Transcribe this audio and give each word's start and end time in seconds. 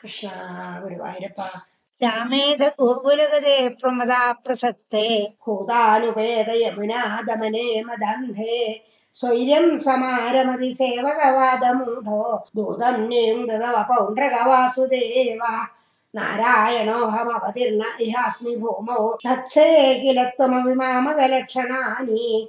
കൃഷ്ണ 0.00 0.28
ഗുരുവായൂരപ്പ 0.82 1.40
രാമേത 2.00 2.62
ഗോകുലഗതേ 2.78 3.56
പ്രമദാ 3.80 4.20
പ്രസക്തേ 4.44 5.36
ഭൂതാനുപേത 5.42 6.50
യമുനാദമനേ 6.62 7.82
മദന്ധേ. 7.88 8.86
സ്വൈര്യം 9.14 9.80
സമാരമതി 9.80 10.72
സേവകവാദമൂഢോ. 10.72 12.48
ദൂതം 12.56 13.10
നിയുങ്തവ 13.10 13.74
പൗണ്ഡ്രകവാസുദേവ 13.90 15.42
നാരായണോഹമവതിർണ 16.14 17.82
ഇഹാസ്മി 18.00 18.54
ഭൂമോ. 18.54 19.18
തത്സേ 19.26 20.00
കില 20.02 20.24
ത്വമവിമാമകലക്ഷണാനി 20.24 22.48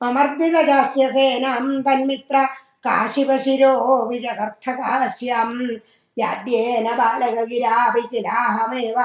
മമർദ്ദിതജാസ്യ 0.00 1.04
സേനാം 1.08 1.64
തന്മിത്ര 1.82 2.36
കാശിപശിരോ 2.86 3.72
വിജഗർത്ഥകാശ്യം 4.10 5.50
യാഡ്യേന 6.16 6.86
ബാലകഗിരാപിതിരാഹമേവ 7.00 8.98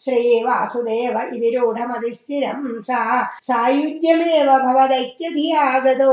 ശ്രീവാസുദേവ 0.00 1.16
ഇതിരൂഢമതിസ്ഥിരം 1.36 2.60
സാ. 2.88 3.00
സായുജ്യമേവ 3.42 4.48
ഭവതൈക്യധിയാഗതോ 4.58 6.12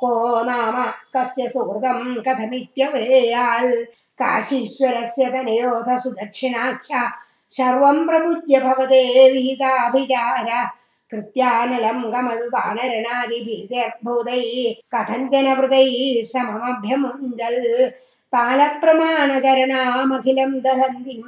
കോ 0.00 0.12
നാമ 0.42 0.76
കസ്യ 1.14 1.46
സുഹൃതം 1.48 2.00
കഥമിത്യവേയാൽ. 2.26 3.66
കാശീശ്വരസ്യ 4.20 5.24
തനയോധ 5.34 5.88
സുദക്ഷിണാഖ്യ. 6.04 6.92
സർവം 7.50 7.96
പ്രപുജ്യ 8.08 8.56
ഭവതേ 8.58 9.04
വിഹിതാഭിചാര. 9.32 10.48
कृत्यानलं 11.12 11.98
गमल् 12.12 12.44
सममभ्यमुञ्जल् 16.32 17.62
तालप्रमाणचरणामखिलं 18.34 20.52
दहन्तीं 20.66 21.22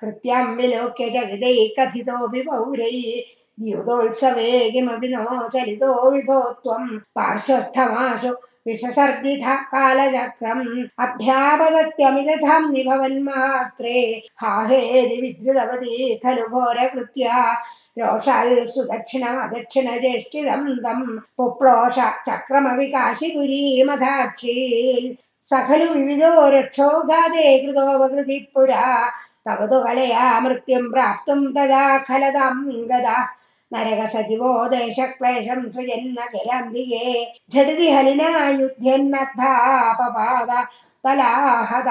कृत्यां 0.00 0.44
विलोक्य 0.56 1.04
जगिदैः 1.14 1.60
कथितोऽपि 1.78 2.40
पौरैः 2.48 2.98
द्युतोत्सवे 3.60 4.50
किमपि 4.72 5.08
नो 5.14 5.36
चलितो 5.54 5.90
विभो 6.14 6.40
त्वं 6.64 6.84
पार्श्वस्थमाशु 7.16 8.32
विषसर्जिध 8.66 9.44
कालचक्रम् 9.72 10.66
अभ्यापदत्यमिदधान्मास्त्रे 11.04 12.64
निभवन्महास्त्रे 12.74 13.96
हाहेदि 14.42 15.16
विद्युदवती 15.22 15.94
खलु 16.24 16.44
घोरकृत्या 16.54 17.36
സുദക്ഷിണമദക്ഷിണ 18.66 19.96
ജ്യേഷ്ഠിതം 19.96 20.84
തം 20.84 21.00
പുപ്ലോഷ 21.36 21.98
ചക്രമവികാശികുരീമധാക്ഷീൽ 22.26 25.16
സഖലു 25.46 25.86
വിവിധോ 25.94 26.50
രക്ഷോഘാതേ 26.50 27.62
കൃതോപകൃതി 27.62 28.38
പുരാ 28.54 29.10
തവതു 29.46 29.78
കലയാ 29.84 30.40
മൃത്യും 30.40 30.84
പ്രാപ്തും 30.92 31.40
തഥാ 31.56 31.84
ഖലതാം 32.06 32.56
ഗത 32.86 33.08
നരക 33.72 33.72
നരകസജീവോ 33.72 34.68
ദേശക്ലേശം 34.70 35.60
സൃജന്ന 35.72 36.20
കിരാന്തികേ 36.32 37.08
ഝടിതി 37.54 37.88
ഹലിനായുധ്യന്നദ്ധാപപാദ 37.88 40.50
തലാഹത 41.04 41.90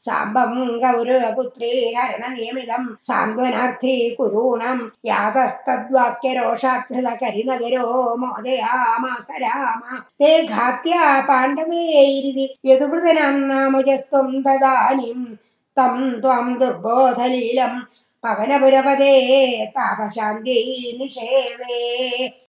സാംബം 0.00 0.52
ഗൗരവപുത്രീ 0.82 1.72
ഹരണനിയമിതം 1.96 2.84
സാന്ത്വനാർത്ഥി 3.02 3.94
കുരൂണം 4.18 4.78
യാതസ്തദ്വാക്യരോഷാധൃത 5.08 7.08
കരിനഗരോ 7.22 7.86
മോദയാമാസ 8.20 9.28
രാമ 9.42 9.82
തേ 10.20 10.30
ഘാത്യ 10.50 10.94
പാണ്ഡവേരിതി 11.28 12.46
യദുവൃതനം 12.68 13.36
നാമുജസ്ത്വം 13.48 14.28
തദാനിം 14.42 15.20
തം 15.76 15.96
ത്വം 16.20 16.58
ദുർബോധലീലം 16.58 17.72
പവനപുരപദേ 18.24 19.14
താപശാന്തി 19.76 20.58
നിഷേവേ 20.98 21.78